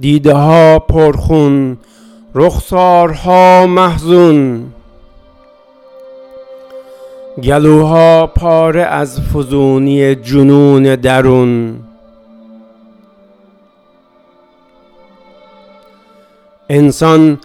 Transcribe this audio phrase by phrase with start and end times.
[0.00, 1.78] دیده ها پرخون
[2.34, 4.66] رخسارها محزون.
[7.42, 11.80] گلوها پاره از فزونی جنون درون.
[16.68, 17.38] انسان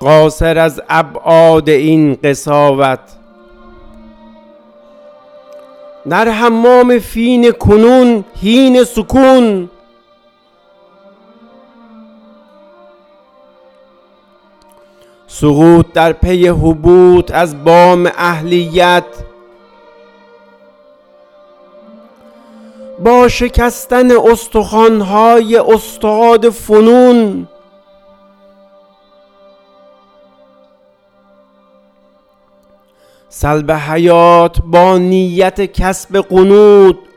[0.00, 3.00] قاصر از ابعاد این قصاوت
[6.08, 9.70] در حمام فین کنون هین سکون.
[15.40, 19.04] سقوط در پی حبوط از بام اهلیت.
[23.04, 27.48] با شکستن استخوانهای استاد فنون
[33.28, 37.07] سلب حیات با نیت کسب قنود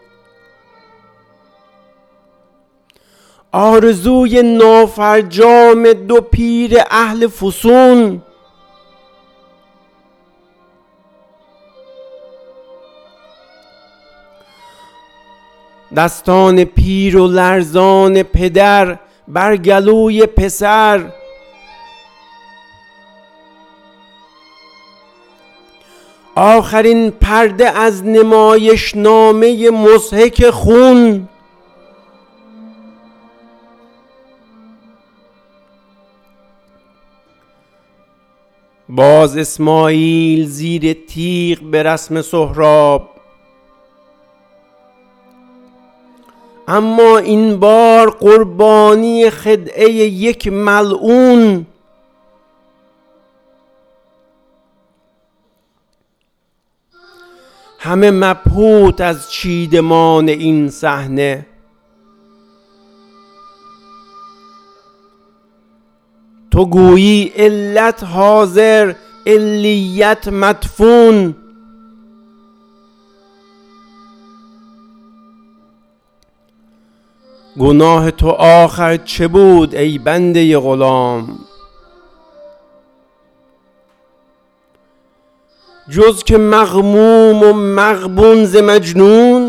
[3.53, 8.21] آرزوی نافرجام دو پیر اهل فسون.
[15.95, 21.11] دستان پیر و لرزان پدر بر گلوی پسر.
[26.35, 31.29] آخرین پرده از نمایش نامه مضحک خون.
[38.95, 43.09] باز اسماعیل زیر تیغ به رسم سهراب.
[46.67, 51.65] اما این بار قربانی خدعه یک ملعون.
[57.79, 61.45] همه مبهوت از چیدمان این صحنه.
[66.51, 68.93] تو گویی علت حاضر
[69.27, 71.35] علیت مدفون.
[77.59, 81.39] گناه تو آخر چه بود ای بنده غلام؟
[85.89, 89.40] جز که مغموم و مغبون ز مجنون؟